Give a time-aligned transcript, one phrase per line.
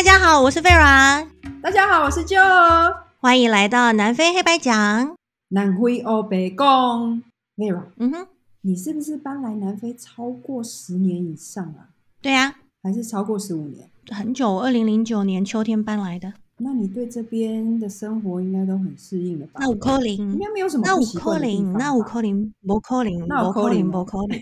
[0.00, 1.26] 大家好，我是 Vera。
[1.60, 2.96] 大家好，我是 Joe。
[3.20, 5.14] 欢迎来到南非黑白讲。
[5.48, 7.22] 南非欧白讲
[7.58, 7.82] ，Vera。
[7.98, 8.26] 嗯哼，
[8.62, 11.92] 你是不是搬来南非超过十年以上啊？
[12.22, 13.90] 对呀、啊，还是超过十五年？
[14.10, 16.32] 很久，二零零九年秋天搬来的。
[16.60, 19.60] 那你对这边的生活应该都很适应了吧？
[19.60, 21.78] 那五扣零应该没有什么那五不习惯的地方吧。
[21.78, 24.40] 那五扣零，不扣零，那五扣零，不 扣零。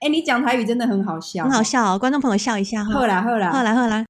[0.00, 1.98] 哎，你讲台语真的很好笑，很好笑哦！
[1.98, 2.94] 观众朋友笑一下哈。
[2.94, 4.06] 好啦好啦，好啦好啦。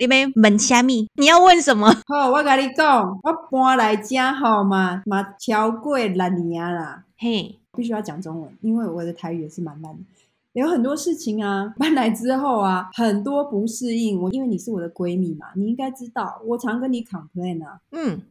[0.00, 1.08] 你们问虾米？
[1.14, 1.88] 你要问什么？
[2.06, 7.04] 好，我跟你讲，我搬来家好嘛，嘛超过六年啦。
[7.18, 10.00] 嘿，必须要讲中文，因为我的台语也是蛮烂的。
[10.54, 14.22] 有很多事情啊，搬来之后啊，很多不适应。
[14.22, 17.80] 我因为你是我的闺蜜嘛，你应该知道，我常跟你 complain 啊。
[17.90, 18.22] 嗯，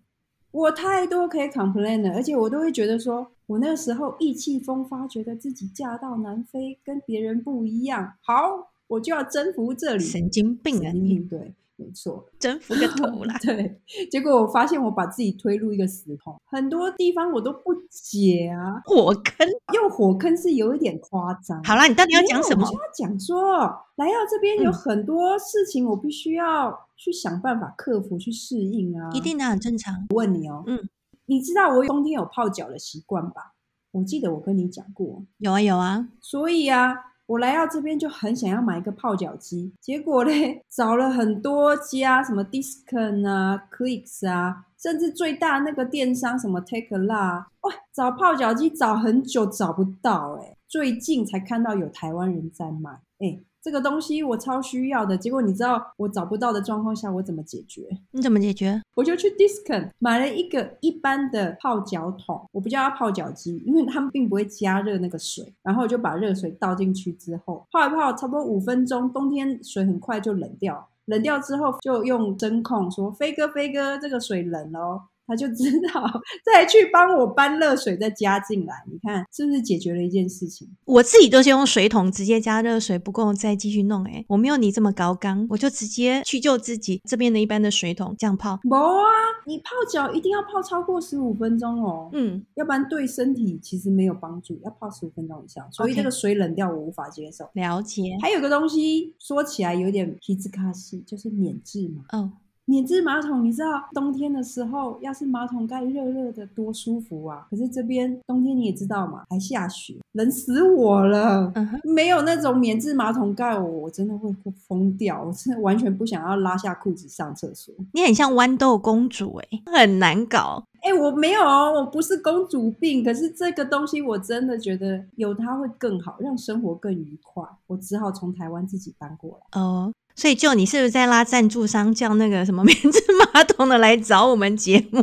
[0.52, 10.04] 我太多可以 complain 了，而且我都会觉得说，我那个时候意气风发，觉得自己嫁到南非跟别人不一样，好，我就要征服这里。
[10.04, 11.20] 神经病啊你！
[11.20, 11.54] 对。
[11.76, 13.36] 没错，征服个头啦！
[13.42, 18.80] 对，结果我发现我把自己推入一个死洞，很多地方我都不解啊。
[18.86, 21.62] 火坑，用火坑是有一点夸张。
[21.64, 22.64] 好啦，你到底要讲什么？
[22.64, 23.60] 我就要讲说，
[23.96, 29.10] 来到这边有很多事情，我必须要去想办法克服、去适应啊。
[29.12, 30.06] 一定的，很正常。
[30.12, 30.88] 我问你哦，嗯，
[31.26, 33.56] 你知道我冬天有泡脚的习惯吧？
[33.94, 36.08] 我记得我跟你讲过，有啊有啊。
[36.22, 36.94] 所以啊。
[37.26, 53.40] 我来到这边就很想要买一个泡脚机，结果嘞，找了很多家，什么 Discon 啊、Clicks 啊，甚至最大那个电商什么 Takealot，哇，找泡脚机找很久找不到，哎，最近才看到有台湾人在卖，哎。
[53.64, 57.88] 这个东西我超需要的，结果你知道我找不到的状况下，我怎么解决？
[58.12, 58.82] 你怎么解决？
[58.94, 78.84] 我就去 Discount 买了一个一般的泡脚桶，我不叫它泡脚机，因为他们并不会加热那个水，然后我就把热水倒进去之后泡一泡，差不多五分钟，冬天水很快就冷掉，冷掉之后就用声控说：“飞哥，飞哥，这个水冷了。”他就知道再去帮我搬热水，再加进来。
[78.92, 80.68] 你看是不是解决了一件事情？
[80.86, 84.04] 我自己都是用水桶直接加热水，不够再继续弄。
[84.06, 88.60] 哎，我没有你这么高刚，我就直接去救自己这边的一般的水桶这样泡。
[88.64, 89.04] 没啊，
[89.46, 92.10] 你泡脚一定要泡超过十五分钟哦。
[92.14, 94.60] 嗯，要不然对身体其实没有帮助。
[94.64, 97.50] 要泡十五分钟以上，所以这个水冷掉我无法接受。
[97.54, 98.18] 了解。
[98.22, 102.04] 还有个东西说起来有点皮兹卡西，就是免治嘛。
[102.12, 102.32] 哦。
[102.66, 107.46] 免治马桶，你知道冬天的时候，要是马桶盖热热的，多舒服啊！
[107.50, 111.52] 可是这边冬天你也知道嘛，还下雪，冷死我了。
[111.56, 111.94] Uh -huh.
[111.94, 114.34] 没有那种免治马桶盖，我我真的会
[114.68, 117.74] 疯掉，我真的完全不想要拉下裤子上厕所。
[117.92, 120.64] 你很像豌豆公主哎、欸，很难搞。
[120.82, 127.44] 哎、欸，我没有哦，我不是公主病，可是这个东西我真的觉得有它会更好，让生活更愉快。
[127.68, 129.62] 我只好从台湾自己搬过来。
[129.62, 130.03] 哦、uh.。
[130.16, 133.02] 所以，就你是不是在拉赞助商，叫那个什么 免治
[133.34, 135.00] 马桶的来找我们节目，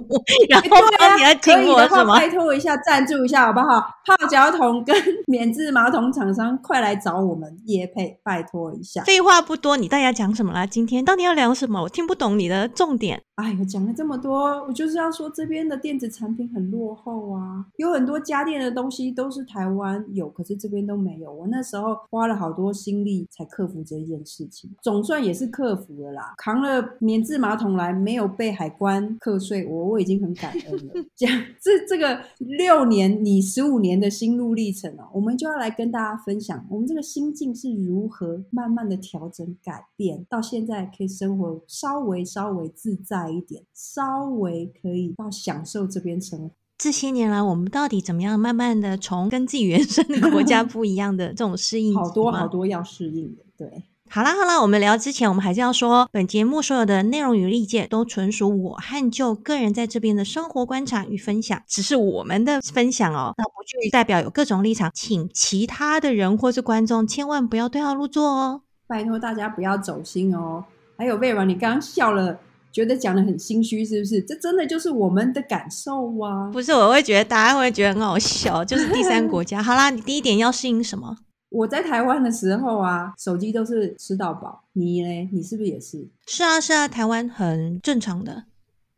[0.48, 2.16] 然后帮你来听我什么？
[2.16, 3.81] 拜托一下，赞助一下好不好？
[4.06, 4.94] 泡脚桶跟
[5.26, 9.03] 免治马桶厂商，快来找我们叶配，拜托一下。
[9.03, 10.65] 废话不多，你到底要讲什么啦？
[10.66, 11.82] 今天到底要聊什么？
[11.82, 13.22] 我听不懂你的重点。
[13.42, 21.32] 哎呦，讲了这么多，我就是要说这边的电子产品很落后啊，有很多家电的东西都是台湾有，可是这边都没有。
[21.32, 26.34] 我那时候花了好多心力才克服这一件事情，总算也是克服了啦。
[26.36, 30.92] 扛了免治马桶来，没有被海关课税，我我已经很感恩了。
[31.16, 31.30] 讲
[31.60, 46.50] 这这个六年你十五年的心路历程哦，我们就要来跟大家分享，我们这个心境是如何慢慢的调整改变，到现在可以生活稍微稍微自在一点，稍微可以到享受这边生活。
[46.78, 51.94] 这些年来，我们到底怎么样慢慢的从跟自己原生的国家不一样的这种适应？
[51.98, 53.42] 好多好多要适应的。
[53.58, 70.64] 对，好啦好啦，我们聊之前，我们还是要说，本节目所有的内容与意见都纯属我和 Joe 个人在这边的生活观察与分享，只是我们的分享哦，那不具代表有各种立场，请其他的人或是观众千万不要对号入座哦，拜托大家不要走心哦。
[70.96, 72.38] 还有 Vera，你刚刚笑了。
[72.72, 74.20] 觉得讲的很心虚，是不是？
[74.22, 76.50] 这真的就是我们的感受啊！
[76.52, 79.62] 不是，我会觉得大家会觉得很好笑， 就是第三国家。
[79.62, 81.17] 好啦，你第一点要适应什么？
[81.50, 84.62] 我在台湾的时候啊，手机都是吃到饱。
[84.75, 85.28] 你呢？
[85.32, 86.06] 你是不是也是？
[86.26, 88.44] 是啊，是啊，台湾很正常的。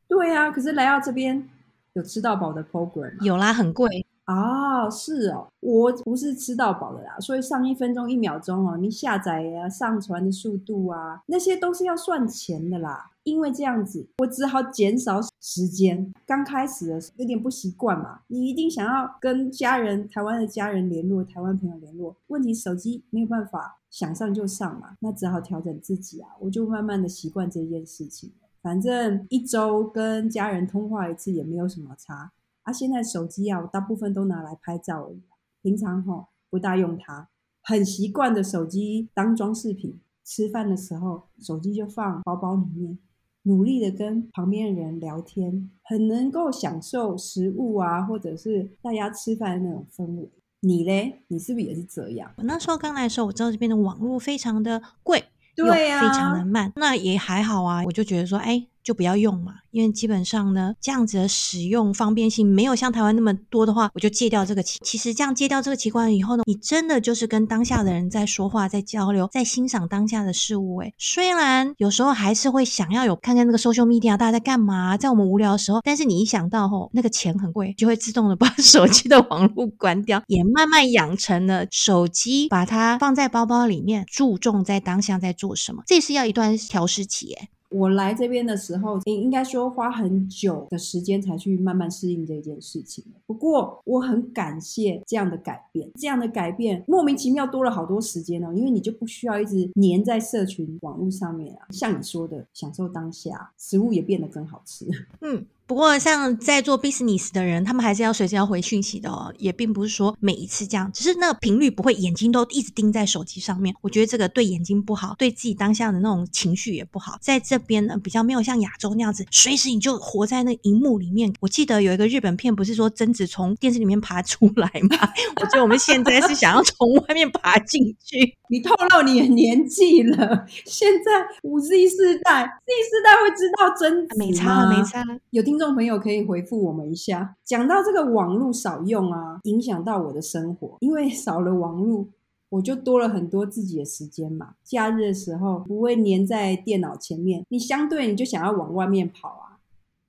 [0.07, 1.49] 对啊，可是来到这边
[1.95, 4.05] 有吃到饱的 program 有啦，很贵。
[4.25, 13.11] 啊，是哦，我不是吃到饱的啦，所以上一分钟一秒钟哦，你下载啊、上传的速度啊，那些都是要算钱的啦。
[13.25, 16.13] 因为这样子，我只好减少时间。
[16.27, 26.31] 刚开始的时候有点不习惯嘛，你一定想要跟家人、台湾的家人联络、台湾朋友联络，问题手机没有办法想上就上嘛，那只好调整自己啊。
[26.41, 32.33] 我就慢慢的习惯这件事情，反正一周跟家人通话一次也没有什么差。
[32.63, 35.23] 啊，现在手机啊，我大部分都拿来拍照而已，
[35.63, 37.29] 平常吼不大用它，
[37.63, 40.01] 很习惯的手机当装饰品。
[40.25, 42.97] 吃饭的时候，手机就放包包里面，
[43.43, 50.31] 努力的跟旁边的人聊天，很能够享受食物啊，或者是大家吃饭的那种氛围。
[50.61, 51.25] 你嘞？
[51.27, 52.31] 你是不是也是这样？
[52.37, 55.25] 我那时候刚来的时候，我知道这边的网络非常的贵，
[55.57, 58.69] 对呀，非常的慢，那也还好啊，我就觉得说，哎。
[58.83, 64.79] 就不要用嘛，因为基本上呢，这样子的使用方便性没有像台湾那么多的话，我就戒掉这个习。
[64.83, 70.81] 其实这样戒掉这个习惯以后呢，你真的就是跟当下的人在说话，在交流，在欣赏当下的事物。
[70.81, 85.83] 诶，虽然有时候还是会想要有看看那个 social media 大家在干嘛，在我们无聊的时候，但是你一想到吼那个钱很贵，就会自动的把 手机的网络关掉，也慢慢养成了手机把它放在包包里面，注重在当下在做什么。
[85.87, 87.49] 这是要一段调试期，诶。
[87.73, 93.05] 我来这边的时候，你应该说花很久的时间才去慢慢适应这件事情。
[93.27, 101.67] 不过我很感谢这样的改变，这样的改变莫名其妙多了好多时间哦，因为你就不需要一直黏在社群网络上面啊。
[101.71, 104.87] 像你说的，享受当下，食物也变得更好吃。
[105.23, 105.45] 嗯。
[105.73, 113.75] 不过，像在做 business 的人，他们还是要随时要回讯息的哦，也并不是说每一次这样，只是那个频率不会，眼睛都一直盯在手机上面。
[113.81, 117.17] 我觉得这个对眼睛不好，对自己当下的那种情绪也不好。
[117.23, 121.33] 在这边呢，比较没有像亚洲那样子，随时你就活在那荧幕里面。
[121.41, 125.09] 我记得有一个日本片，不是说贞子从电视里面爬出来吗？
[125.41, 128.37] 我觉得我们现在是想要从外面爬进去。
[128.51, 131.11] 你透露你的年纪了，现在
[131.43, 134.27] 五 Z 世代，Z 世代会知道贞子吗？
[134.27, 135.62] 没差，没差，有听。
[135.63, 142.09] 听众朋友可以回复我们一下，讲到这个网络少用啊，影响到我的生活，因为少了网络，
[142.49, 144.57] 我就多了很多自己的时间嘛。
[144.65, 149.63] 假日的时候不会黏在电脑前面，你相对你就想要往外面跑啊。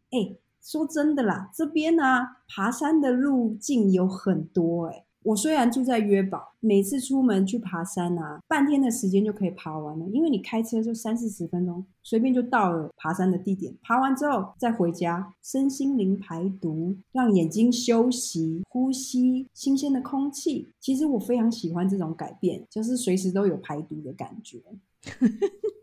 [0.09, 13.73] 哎，说真的啦，这边呢、爬山的路径有很多哎、我虽然住在约堡，每次出门去爬山啊，半天的时间就可以爬完了，因为你开车就三四十分钟，随便就到了爬山的地点。
[13.81, 20.67] 爬完之后再回家，身心灵排毒，让眼睛休息，呼吸新鲜的空气。
[20.79, 24.61] 其实我非常喜欢这种改变，就是随时都有排毒的感觉。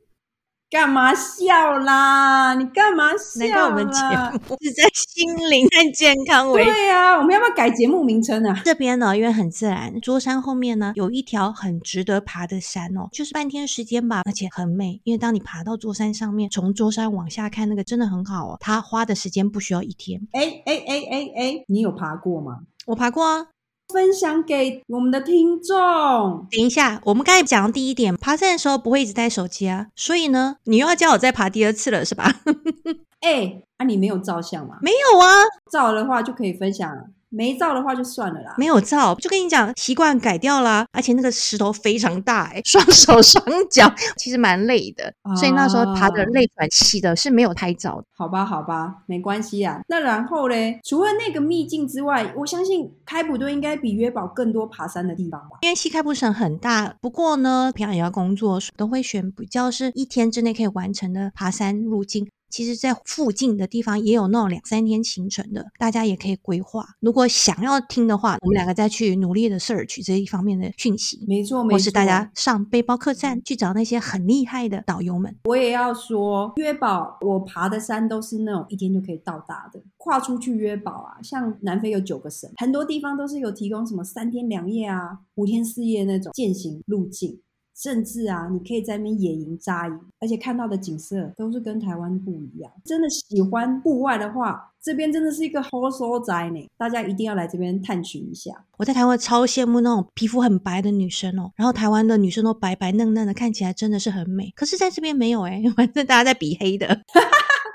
[0.70, 2.55] 干嘛笑啦？
[2.55, 3.46] 你干嘛笑啦？
[3.46, 4.00] 难怪我们节
[4.49, 6.64] 目是在心灵和健康为。
[6.64, 8.62] 对呀、啊，我们要不要改节目名称啊？
[8.64, 15.00] 这边呢，因为很自然，桌山后面呢有一条很值得爬的山哦，就是半天时间吧，而且很美。
[15.02, 18.56] 因为当你爬到桌山上面，从桌山往下看，那个真的很好哦。
[18.61, 20.20] 它花的时间不需要一天。
[20.31, 22.61] 哎哎哎哎哎，你有爬过吗？
[22.87, 23.49] 我爬过啊。
[23.93, 26.47] 分享给我们的听众。
[26.51, 32.33] 等一下，我们刚才讲的第一点，爬山的时候不会一直带手机啊，所以呢，你又要叫我再爬第二次了，是吧？
[33.21, 34.79] 哎、欸，啊，你没有照相吗？
[34.81, 35.29] 没有啊，
[35.71, 37.05] 照的话就可以分享了。
[37.31, 40.87] 没照的话就算了啦，没有照就跟你讲，习惯改掉啦。
[40.93, 48.05] 而且那个石头非常大，欸，双手双脚其实蛮累的，啊，所以那时候爬的累喘气的是没有拍照的。
[48.12, 49.81] 好吧，好吧，没关系啊。
[49.88, 55.58] 那然后嘞，除了那个秘境之外，我相信开普敦应该比约堡更多爬山的地方吧？
[55.63, 62.29] 因为西开普省很大，不过呢，平常也要工作，都会选比较是一天之内可以完成的爬山路径。
[62.51, 66.85] 其实，在附近的地方也有那种两三天行程的，大家也可以规划。
[67.01, 71.25] 如果想要听的话，我们两个再去努力的 search 这一方面的讯息。
[71.27, 71.73] 没错，没错。
[71.73, 75.35] 或是大家上背包客栈去找那些很厉害的导游们。
[75.45, 79.81] 我也要说，约堡我爬的山都是那种一天就可以到达的。
[79.97, 87.41] 跨出去约堡啊，像南非有九个省，很多地方都是有提供什么三天两夜啊、五天四夜那种健行路径。
[87.81, 92.70] 甚至啊，你可以在那边野营扎营，而且看到的景色都是跟台湾不一样。
[92.84, 96.69] 真的喜欢户外的话，这边真的是一个好所在呢。
[96.77, 98.53] 大家一定要来这边探寻一下。
[98.77, 104.53] 我在台湾超羡慕那种皮肤很白的女生哦，然后台湾的女生都白白嫩嫩的，看起来真的是很美。
[104.55, 107.01] 可是在这边没有哎， 反正大家在比黑的。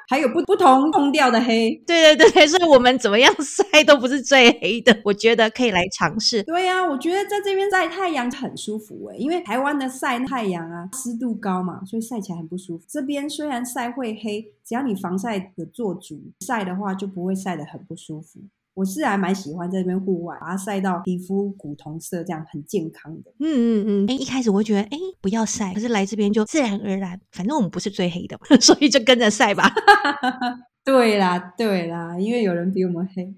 [0.07, 6.43] 还有不不同空调的黑，对对对，所以我们怎么样 晒都不是最黑的，我觉得可以来尝试。
[6.43, 12.83] 对呀、啊，我觉得在这边晒太阳很舒服诶，因为台湾的晒太阳啊，湿度高嘛，所以晒起来很不舒服。
[12.87, 18.39] 这边虽然晒会黑，只要你防晒的做足，晒的话就不会晒得很不舒服。
[18.75, 23.31] 我是还蛮喜欢在这边户外，把它晒到皮肤古铜色，这样很健康的。
[23.39, 24.05] 嗯嗯嗯。
[24.09, 29.71] 哎，一开始我会觉得，哎，不要晒，可是来这边就自然而然，反正我们不是最黑的嘛， 所以就跟着晒吧。
[30.83, 33.33] 对啦，对啦，因为有人比我们黑。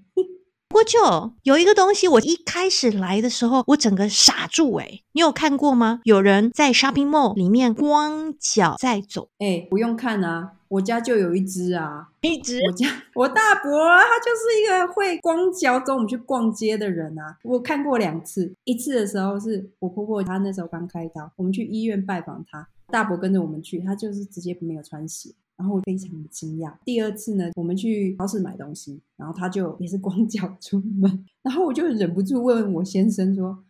[0.70, 1.00] 不过就
[1.44, 5.01] 有一个东西，我一开始来的时候，我整个傻住诶。
[5.13, 6.01] 你有看过吗？
[6.03, 9.29] 有人在 shopping mall 里面光脚在走。
[9.39, 12.59] 哎，不用看啊，我家就有一只啊，一只。
[12.67, 17.38] 我家我大伯他就是一个会光脚跟我们去逛街的人啊。
[17.43, 25.33] 我看过两次，一次的时候是我婆婆她那时候刚开刀，我们去医院拜访她，大伯跟着我们去，他就是直接没有穿鞋。
[25.57, 26.71] 然后我非常的惊讶。
[26.86, 33.63] 第二次呢，我们去超市买东西，然后他就也是光脚出门，然后我就忍不住问问我先生说：“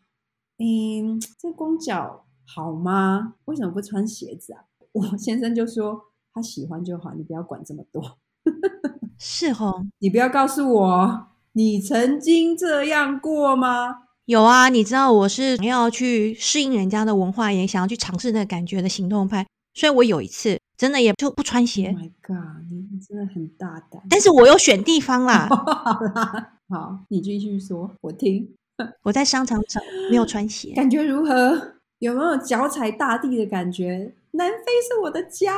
[0.60, 3.36] 嗯，这光脚好吗？
[3.46, 6.07] 为什么不穿鞋子啊？”我先生就说
[6.38, 8.17] ：“他喜欢就好，你不要管这么多。
[9.17, 14.03] ”是哦，你不要告诉我你曾经这样过吗？
[14.25, 20.60] 有啊，你知道我是想要去适应人家的文化，也想要去尝试那个感觉的行动派，所以我有一次。
[20.77, 21.88] 真的也就不穿鞋。
[21.88, 22.38] Oh my god！
[22.70, 24.00] 你真的很大胆。
[24.12, 25.48] 但是我有选地方啦。
[25.50, 28.48] 好啦，好，你继续说，我听。
[29.01, 31.74] 我在商场上没有穿鞋， 感觉如何？
[31.98, 34.13] 有没有脚踩大地的感觉？
[34.34, 35.51] 南非是我的家。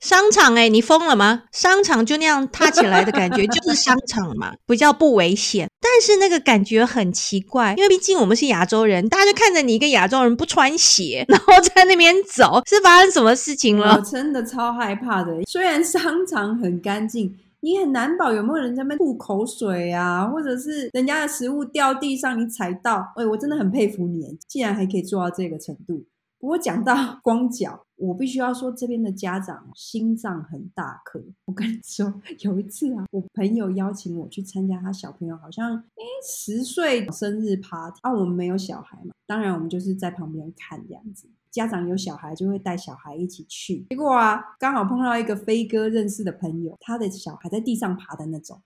[0.00, 1.44] 商场哎、你疯了吗？
[1.52, 5.68] 商场就那样踏起来的感觉， 就是商场嘛，比较不危险。
[5.80, 13.94] 但是那个感觉很奇怪，因为毕竟我们是亚洲人，大家就看着你一个亚洲人不穿鞋， 然后在那边走，是发生什么事情了？
[13.96, 15.32] 我真的超害怕的。
[15.46, 23.12] 虽然商场很干净，你很难保有没有人在那边吐口水啊，或者是人家的食物掉地上你踩到。
[23.16, 26.04] 哎，我真的很佩服你，竟然还可以做到这个程度。
[26.38, 27.82] 不过讲到 光脚。
[27.98, 31.18] 我必须要说，这边的家长心脏很大颗。
[31.46, 41.26] 我跟你说，有一次啊，我朋友邀请我去参加他小朋友好像诶十岁生日 party 啊，我们没有小孩嘛，当然我们就是在旁边看这样子。
[41.50, 43.86] 家长有小孩就会带小孩一起去。
[43.88, 48.60] 结果啊，刚好碰到一个飞哥认识的朋友，他的小孩在地上爬的那种，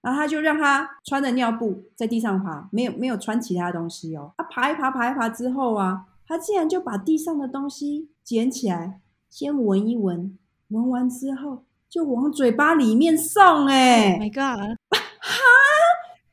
[0.00, 4.32] 然后他就让他穿着尿布在地上爬，没有没有穿其他东西哦。
[4.38, 8.10] 他爬一爬爬一爬之后啊，他竟然就把地上的东西。
[8.24, 10.36] 捡起来，先闻一闻，
[10.70, 13.66] 闻完之后就往嘴巴里面送。
[13.66, 14.76] 哎，Oh my God！
[14.90, 15.42] 哈，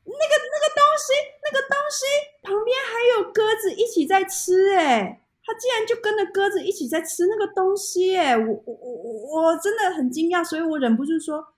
[0.05, 2.03] 那个那个东西，那个东西
[2.41, 4.75] 旁边还有鸽子一起在吃。
[4.75, 8.17] 哎，他竟然就跟着鸽子一起在吃那个东西。
[8.17, 11.49] 哎，我我我我真的很惊讶，所以我忍不住说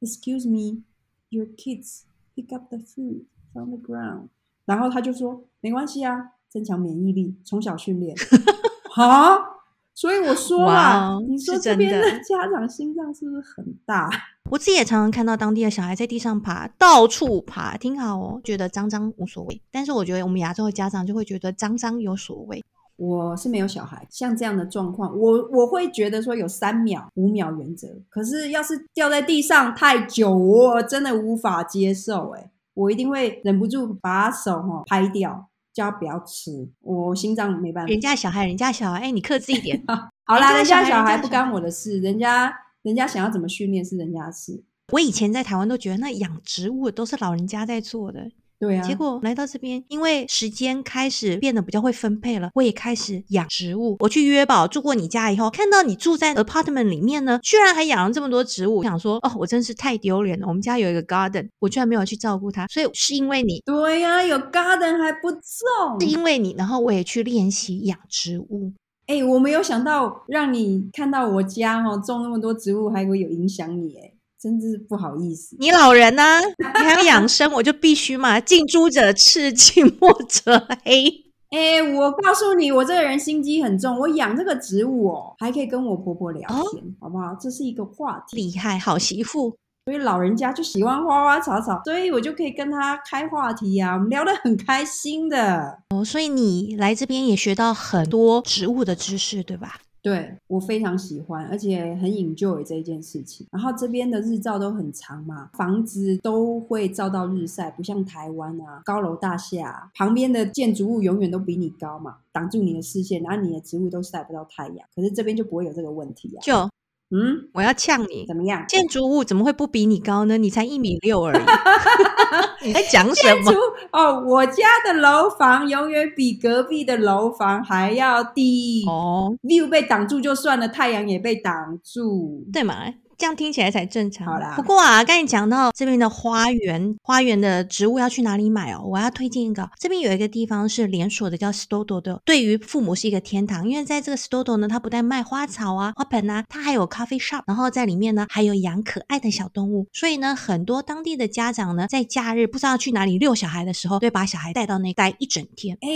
[0.00, 0.84] ：“Excuse me,
[1.30, 2.02] your kids
[2.36, 4.28] pick up the food from the ground。”
[4.64, 8.14] 然后他就说：“没关系啊，增强免疫力，从小训练。
[8.90, 9.50] ”好。
[9.94, 14.08] 所以我说啊你说这边的家长心脏是不是很大？
[14.50, 18.40] 我自己也常常看到当地的小孩在地上爬，到处爬，挺好哦。
[18.42, 22.64] 觉得脏脏无所谓，但是我觉得我们亚洲的家长就会觉得脏脏有所谓。
[22.96, 27.88] 我是没有小孩，像这样的状况，我我会觉得说有三秒、五秒原则。
[28.08, 32.30] 可是要是掉在地上太久，我真的无法接受。
[32.30, 35.48] 哎，我一定会忍不住把手哈拍掉。
[35.72, 37.88] 叫他不要吃，我心脏没办法。
[37.88, 39.82] 人家小孩，人家小孩，哎，你克制一点。
[40.24, 42.52] 好啦，人家小孩不干我的事，人家
[42.82, 44.62] 人家想要怎么训练是人家的事。
[44.92, 48.30] 我以前在台湾都觉得那养植物都是老人家在做的。
[48.62, 53.96] 对啊，结果来到这边，因为时间开始变得比较会分配了，我也开始养植物。
[53.98, 60.46] 我去约堡住过你家以后，看到你住在 apartment 里面呢，居然还养了这么多植物，我想说哦，我真是太丢脸了。
[60.46, 63.60] 我们家有一个 garden，我居然没有去照顾它，所以是因为你。
[63.66, 68.72] 对呀、啊，有 garden 还不种，是因为你，然后我也去练习养植物。
[69.08, 74.11] 哎、欸，我没有想到让你看到我家哦种那么多植物，还会有影响你哎。
[74.42, 76.40] 真是不好意思，你老人呢、啊？
[76.58, 78.40] 你还要养生，我就必须嘛。
[78.40, 81.06] 近朱者赤，近墨者黑。
[81.50, 83.96] 哎、欸，我告诉你，我这个人心机很重。
[83.96, 87.36] 我养这个植物哦，还可以跟我婆婆聊天，哦、好不好？
[87.40, 88.36] 这是一个话题。
[88.36, 89.54] 厉害，好媳妇。
[89.84, 95.78] 所以老人家就喜欢花花草草，所以我就可以跟他开话题呀、啊，我们聊得很开心的。
[95.90, 99.78] 哦，所以你来这边也学到很多植物的知识，对吧？
[100.02, 103.46] 对，我非常喜欢，而且很 enjoy 这一件事情。
[103.52, 114.78] 然后这边的日照都很长嘛，房子都会照到日晒，不像台湾啊，高楼大厦，旁边的建筑物永远都比你高嘛，挡住你的视线，然后你的植物都晒不到太阳。
[114.94, 116.40] 可是这边就不会有这个问题啊。
[116.42, 116.68] 就。
[117.14, 118.64] 嗯，我要呛你，怎么样？
[118.66, 120.38] 建筑物怎么会不比你高呢？
[120.38, 123.52] 你才一米六而已，你 在讲什么？
[123.92, 129.36] 哦，我家的楼房永远比隔壁的楼房还要低哦。
[129.42, 132.76] view 被挡住就算了，太阳也被挡住，对嘛？
[133.22, 134.26] 这样听起来才正常。
[134.26, 138.82] 好啦，不过啊，刚才讲到这边的花园，花园的植物要去哪里买哦？
[138.84, 155.78] 我要推荐一个，这边有一个地方是连锁的，叫 Stodo 的，对于父母是一个天堂，因为在这个 Stodo 呢，它不但卖花草啊、花盆啊，它还有 coffee shop，然后在里面呢还有养可爱的小动物，所以呢，很多当地的家长呢，在假日不知道去哪里遛小孩的时候，对，把小孩带到那待一整天。
[155.80, 155.88] 哎，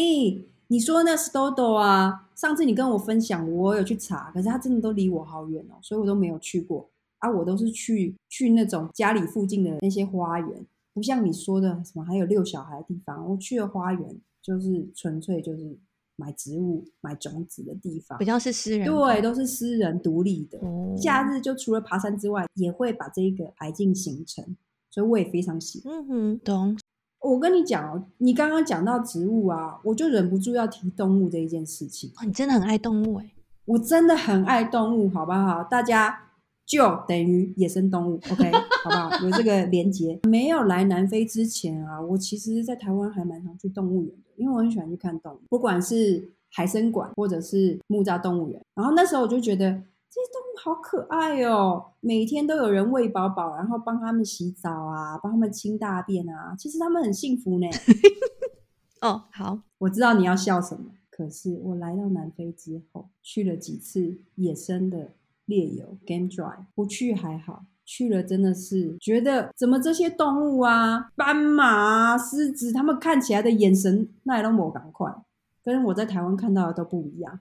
[0.69, 2.23] 你说那 Stodo 啊？
[2.37, 6.89] 上次你跟我分享，我有去查，可是它真的都离我好远哦，所以我都没有去过
[7.27, 7.31] 啊。
[7.31, 13.29] 我都是去去那种家里附近的那些花园，不像你说的什么还有遛小孩的地方。
[13.29, 15.77] 我去了花园就是纯粹就是
[16.17, 20.59] 买植物、买种子的地方，比较是私人，对，都是私人独立的。
[20.61, 24.57] 哦，假日就除了爬山之外，也会把这个排进行程，
[24.91, 25.93] 所以我也非常喜欢。
[25.93, 26.79] 嗯哼，懂。
[27.21, 32.09] 我跟你讲哦，你刚刚讲到植物啊，我就忍不住要提动物这一件事情。
[32.17, 33.31] 哦，你真的很爱动物诶。
[33.65, 35.65] 我真的很爱动物，好不好？
[35.65, 36.26] 大家
[36.67, 38.51] 就等于野生动物，OK，
[38.85, 39.25] 好不好？
[39.25, 40.19] 有这个连结。
[40.29, 48.61] 没有来南非之前啊，我其实在台湾还蛮常去动物园的，因为我很喜欢去看动物，不管是海生馆或者是木栅动物园。
[48.75, 49.83] 然后那时候我就觉得。
[50.09, 57.67] 这些动物好可爱哦，每天都有人喂饱饱，然后帮他们洗澡啊，帮他们清大便啊，其实他们很幸福呢。
[59.03, 65.11] 哦，好，我知道你要笑什么，可是我来到南非之后，去了几次野生的
[65.47, 75.13] 猎游 game drive，不去还好，去了真的是觉得怎么这些动物啊，斑马啊、狮子，他们看起来的眼神那也都没赶快，
[75.65, 77.41] 跟我在台湾看到的都不一样。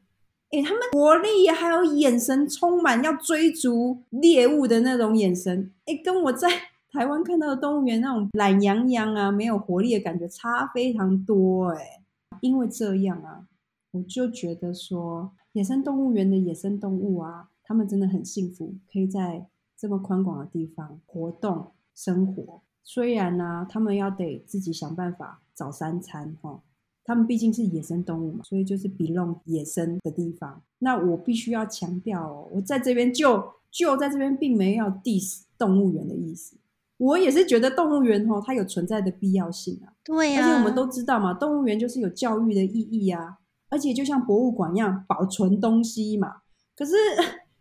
[0.52, 6.48] 哎，他们活力还有眼神充满要追逐猎物的那种眼神，哎，跟我在
[6.94, 11.70] 台湾看到的动物园那种懒洋洋啊、没有活力的感觉差非常多。
[11.72, 12.04] 哎，
[12.40, 13.48] 因为这样啊，
[13.92, 22.62] 我就觉得说，野生动物园的野生动物啊，他们真的很幸福，可以在这么宽广的地方活动生活。
[22.84, 26.62] 虽然呢、啊，他们要得自己想办法找三餐，哈。
[27.08, 30.62] 他们毕竟是野生动物嘛，所以就是 belong 野生的地方。
[30.80, 36.58] 那我必须要强调哦，我在这边就就在这边，并没有 diss 动物园的意思。
[36.98, 39.94] 我也是觉得动物园哦，它有存在的必要性啊。
[40.04, 43.38] 对呀、啊，而且我们都知道嘛，动物园就是有教育的意义啊，
[43.70, 46.38] 而且就像博物馆一样保存东西嘛。
[46.76, 46.94] 可是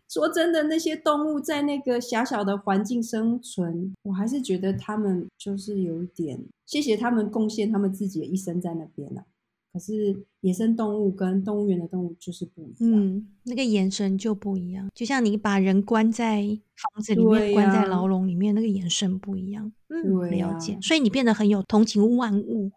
[0.08, 9.24] 说真的，那些动物在那个狭小的环境生存，我还是觉得他们就是有一点，谢谢他们贡献他们自己的一生在那边啊。
[9.72, 16.42] 可是野生动物跟动物园的动物就是不一样，嗯，那个眼神就不一样，就像你把人关在
[16.76, 20.78] 房子里面，关在牢笼里面，那个眼神不一样，嗯，了解。
[20.80, 22.70] 所以你变得很有同情万物，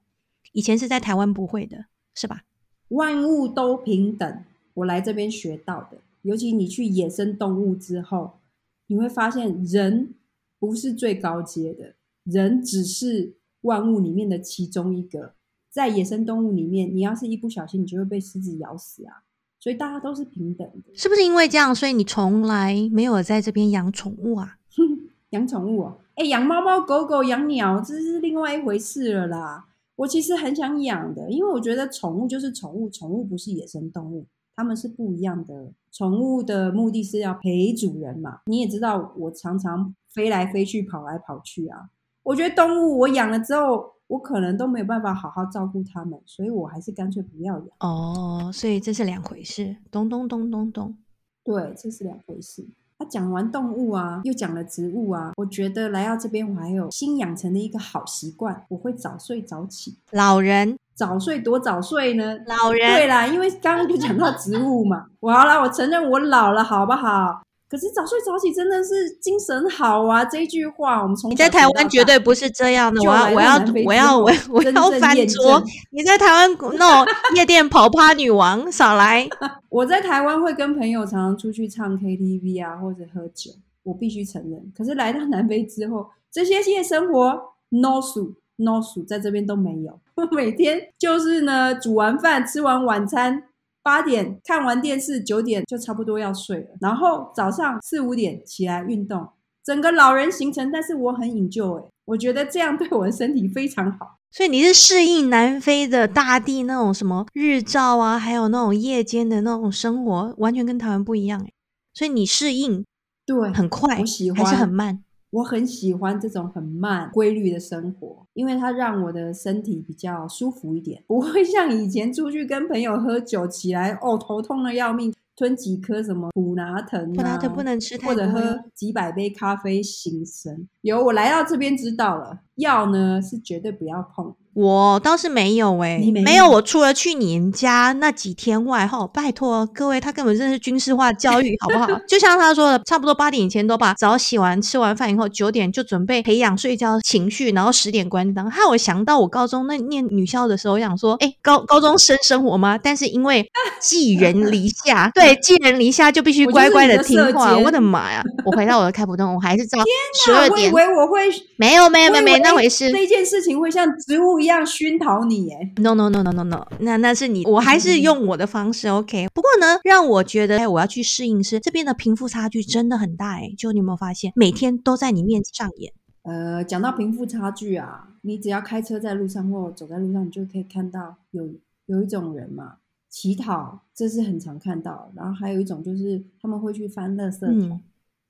[0.54, 1.86] 以前是在台湾不会的，
[2.16, 2.46] 是吧？
[2.88, 8.40] 万物都平等，我来这边学到的，尤其你去野生动物之后，
[8.88, 10.14] 你会发现人
[10.60, 15.36] 不是最高阶的，人只是万物里面的其中一个。
[15.70, 19.24] 在野生动物里面，你要是一不小心，你就会被狮子咬死啊！
[19.58, 24.58] 所以大家都是平等的，是不是因为这样，所以你从来没有在这边养宠物啊？
[25.32, 29.68] 养宠物哦，哎，养猫猫狗狗、养鸟，这是另外一回事了啦。
[29.96, 34.26] 我其实很想养的，因为我觉得宠物就是宠物，宠物不是野生动物，
[34.58, 35.72] 它们是不一样的。
[35.98, 38.42] 宠物的目的是要陪主人嘛。
[38.46, 41.90] 你也知道，我常常飞来飞去、跑来跑去啊。
[42.24, 43.94] 我觉得动物我养了之后。
[44.08, 47.68] 我可能都没有办法好好照顾它们，所以我还是干脆不要养。
[47.82, 49.76] 哦，所以这是两回事。
[49.92, 50.98] 咚咚咚咚咚，
[51.44, 52.66] 对，这是两回事。
[52.98, 55.34] 他、啊、讲完动物啊，又讲了植物啊。
[55.36, 59.98] 我觉得来到这边，我还有新养成的一个好习惯，我会早睡早起。
[60.12, 62.36] 老人早睡多早睡呢？
[62.48, 65.06] 老人对啦，因为刚刚就讲到植物嘛。
[65.22, 67.42] 我好啦，我承认我老了，好不好？
[67.70, 70.24] 可是早睡早起真的是精神好啊！
[70.24, 73.02] 这一句话我们从你在台湾绝对不是这样的。
[73.02, 75.62] 我要我要我要我我要翻桌！
[75.92, 79.28] 你在台湾 那种夜店跑趴女王少来！
[79.70, 83.52] 我在台湾会跟朋友常常出去唱 KTV 啊，或者喝酒，
[83.84, 84.72] 我必须承认。
[84.76, 87.38] 可是来到南非之后，这些夜生活
[87.70, 90.00] no 数 no 数在这边都没有。
[90.18, 93.44] 我 每天就是呢，煮完饭吃完晚餐。
[93.84, 96.66] 八点看完电视，九点就差不多要睡了。
[96.82, 99.30] 然后早上四五点起来运动，
[99.64, 100.70] 整个老人行程。
[100.70, 104.18] 但是我很 enjoy，我觉得这样对我的身体非常好。
[104.30, 111.48] 所以你是适应南非的大地那种什么日照啊，还有那种夜间的那种生活，完全跟台湾不一样。
[111.94, 112.84] 所以你适应
[113.26, 115.02] 对很快，我喜欢还是很慢？
[115.38, 130.68] 我很喜欢这种很慢、规律的生活，因为它让我的身体比较舒服一点，不会像以前出去跟朋友喝酒起来哦，头痛的要命，吞几颗什么普拿疼啊，普拿疼不能吃太多，或者喝几百杯咖啡醒神。
[130.82, 134.36] 有，我来到这边知道了，药呢是绝对不要碰。
[134.58, 136.50] 我倒是没有诶、欸、没，没有。
[136.50, 141.88] 我除了去你们家那几天外，后拜托各位，他根本就是军事化教育，好不好？
[142.10, 148.50] 就像他说的，差不多八点以前都把澡洗完，吃完饭以后九点就准备培养睡觉情绪，然后十点关灯。
[148.50, 152.80] 害我想到我高中那念女校的时候，我想说，哎，高高中生生活吗？
[152.82, 153.48] 但是因为
[153.80, 157.56] 寄人篱下， 对，寄人篱下就必须乖乖的听话。
[157.56, 158.24] 我，我的妈呀！
[158.44, 159.78] 我回到我的开普敦，我还是照
[160.26, 160.74] 十二点。
[160.74, 164.58] 我以为我会没有没有没有没那回事，那件事情会像植物一样。
[164.58, 169.28] 这样熏陶你耶，no no no no no no，那那是你，我还是用我的方式， OK。
[169.34, 175.94] 不过呢，让我觉得哎，我要去适应是这边的贫富差距真的很大哎，就你有没有发现，每天都在你面前上演？
[176.24, 181.48] 呃，讲到贫富差距啊，你只要开车在路上或走在路上，你就可以看到有
[181.86, 182.78] 有一种人嘛，
[183.10, 185.12] 乞讨，这是很常看到。
[185.16, 187.78] 然后还有一种就是他们会去翻垃圾桶。
[187.78, 187.82] 嗯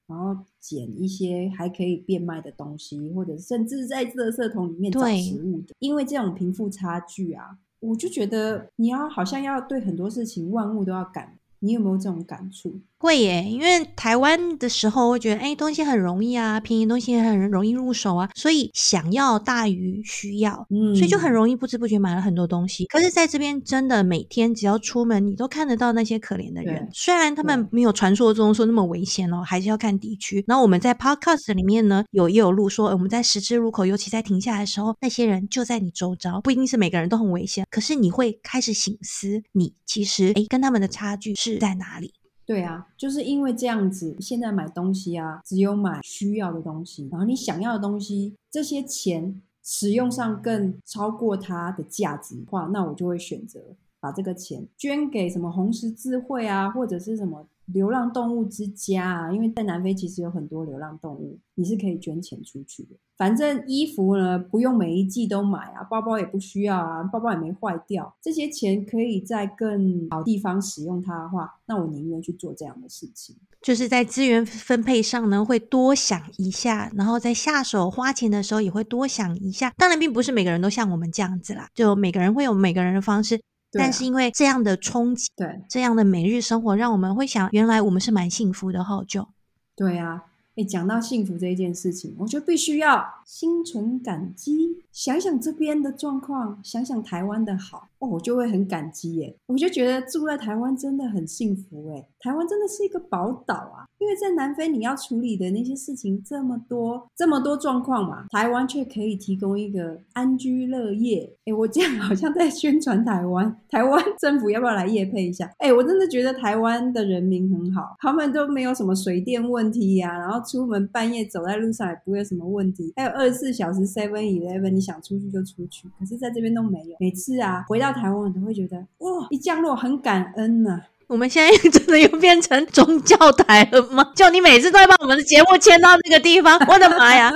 [0.07, 5.75] 然后捡一些还可以变卖的东西，或者甚至在垃圾桶里面找食物的。
[5.79, 12.79] 因为这种贫富差距啊，我就觉得你要好像要对很多事情万物都要感，你有没有这种感触？
[12.99, 22.85] 会耶，因为台湾的时候会觉得，哎，东西很容易啊，便宜东西也很容易入手啊，所以想要大于需要，嗯，所以就很容易不知不觉买了很多东西。
[22.87, 26.89] 可是在这边，真的每天只要出门，你都看得到那些可怜的人。
[26.91, 30.43] 虽然他们没有传说中说那么危险哦，还是要看地区。
[30.47, 42.11] 然后我们在 Podcast 里面呢，有也有录说，我们在十字路口，尤其在停下来的时候，那些人就在你周遭，不一定是每个人都很危险，可是你会开始醒思，你其实哎，跟他们的差距是在哪里？
[42.47, 53.59] 对啊，就是因为这样子，现在买东西啊，只有买需要的东西，然后你想要的东西，这些钱使用上更超过它的价值的话，那我就会选择
[53.99, 57.45] 把这个钱捐给什么红十字会啊，或者是什么。
[57.73, 62.95] 流浪动物之家啊，因为在南非其实有很多流浪动物，你是可以捐钱出去的。
[63.17, 68.15] 反正衣服呢，不用每一季都买啊，包包也不需要啊，包包也没坏掉。
[68.21, 73.35] 这些钱可以在更好地方使用它的话，那我宁愿去做这样的事情。
[73.61, 79.73] 就是在资源分配上呢，会多想一下，然后在下手花钱的时候也会多想一下。
[79.75, 83.41] 当然，并不是每个人都像我们这样子啦，就每个人会有每个人的方式。
[83.71, 89.27] 但是因为这样的冲击，对这样的每日生活，让我们会想，原来我们是蛮幸福的哈，就
[89.75, 90.23] 对啊。
[90.55, 99.35] 哎，讲到幸福这一件事情，我就必须要心存感激，想想这边的状况，想想台湾的好，哦，我就会很感激耶。
[99.47, 103.85] 我就觉得住在台湾真的很幸福哎，台湾真的是一个宝岛啊。
[103.99, 111.29] 因为在南非你要处理的那些事情这么多，这么多状况嘛，台湾却可以提供一个安居乐业。
[111.45, 115.51] 哎，我这样好像在宣传台湾，台湾政府要不要来夜配一下？
[115.57, 120.37] 哎，我真的觉得台湾的人民很好，他们都没有什么水电问题呀，然后。
[120.47, 125.89] 出门半夜走在路上也不会有什么问题，还有二十四小时 Seven Eleven，你想出去就出去。
[125.99, 126.95] 可是在这边都没有。
[127.01, 134.11] 每次啊回到到台湾，我都会觉得哇，一降落很感恩呢、我们现在 真的又变成宗教台了吗？
[134.15, 137.31] 就你每次都要把我们的节目迁到那个地方，我的妈呀！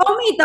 [0.00, 0.44] 阿弥陀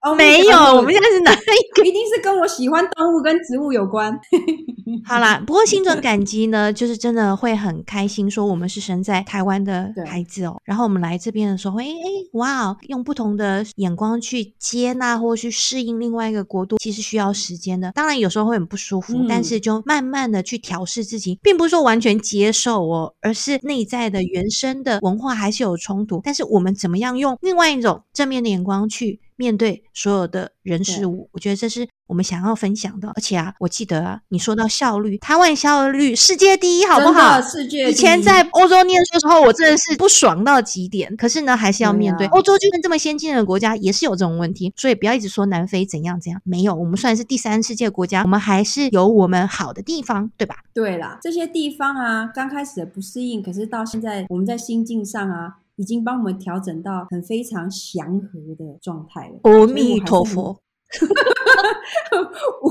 [0.00, 1.84] 佛，没有，我们现在是哪一个？
[1.84, 4.18] 一定是跟我喜欢动物跟植物有关。
[5.04, 10.56] 好啦，不过心存感激呢，就是真的会很开心，说我们是生在台湾的孩子哦。
[10.64, 17.90] 然后我们来这边的时候，哎哎，哇，用不同的眼光去接纳或去适应另外一个国度，其实需要时间的。
[17.92, 26.20] 当然有时候会很不舒服，嗯、但是就慢慢的去调试自己，并不是说完全接受哦，而是内在的原生的文化还是有冲突。
[26.22, 33.08] 但是我们怎么样用另外一种正面的眼光去面对所有的人事物，我觉得这是我们想要分享的。
[33.08, 37.40] 而且啊，我记得啊，你说到效率，台湾效率世界第一，好不好？
[37.42, 37.90] 世界。
[37.90, 41.16] 以前在欧洲念书的时候，我真的是不爽到极点。
[41.16, 42.26] 可是呢，还是要面对。
[42.28, 44.72] 欧洲就跟这么先进的国家，也是有这种问题。
[44.76, 50.56] 所以不要一直说南非怎样怎样，没有，我们算是第三世界国家，我们还是有我们好的地方，对吧？
[50.72, 55.56] 对啦，这些地方啊，刚开始的不适应，可是到现在我们在心境上啊。
[55.76, 59.38] 已经帮我们调整到很非常祥和的状态了。
[59.44, 60.56] 阿弥陀佛，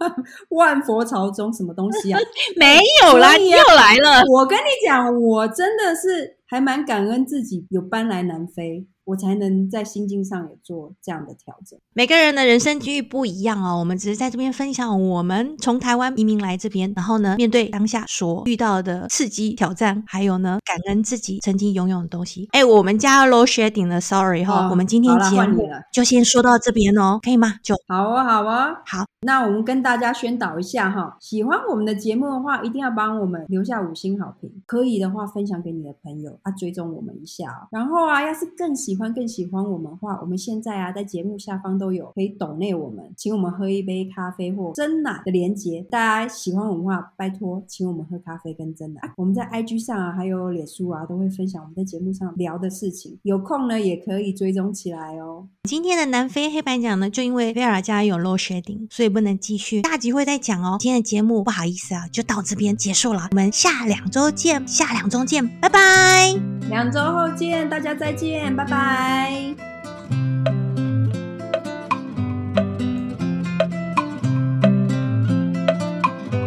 [0.00, 0.14] 万
[0.50, 2.18] 万佛朝宗，什么东西啊？
[2.58, 4.22] 没有啦，你又来了。
[4.32, 8.86] 我跟你讲，我真的是还蛮感恩自己有搬来南非。
[9.04, 11.78] 我才能在心境上也做这样的调整。
[11.92, 22.48] 每个人的人生机遇不一样哦，我们只是在这边分享我们从台湾移民来这边，然后呢，面对当下所遇到的刺激挑战，还有呢，感恩自己曾经拥有的东西。
[22.52, 27.54] 哎，我们家 load shedding 了，sorry 哈、哦，我们今天节目就先说到这边哦，可以吗？
[27.62, 29.04] 就好啊、哦，好啊、哦，好。
[29.24, 37.68] 那我们跟大家宣导一下哈，喜欢我们的节目的话，一定要帮我们留下五星好评，可以的话分享给你的朋友啊，追踪我们一下哦。
[37.70, 45.86] 然后啊，要是更喜欢更喜欢我们的话，我们现在啊在节目下方都有可以抖内我们，请我们喝一杯咖啡或珍奶的连接。
[45.88, 49.00] 大家喜欢我们的话，拜托请我们喝咖啡跟珍奶。
[49.16, 55.46] 我们在 IG 上啊，还有脸书啊，都会分享我们在节目上聊的事情，有空呢也可以追踪起来哦。
[55.68, 59.12] 今天的南非黑白奖呢，就因为菲尔家有 load shedding，所以。
[59.12, 60.78] 不能继续，下集会再讲哦。
[60.80, 63.28] 今天的节目不好意思啊，就到这边结束了。
[63.30, 66.34] 我们下两周见，下两周见，拜拜。
[66.70, 69.71] 两周后见，大家再见，拜拜拜。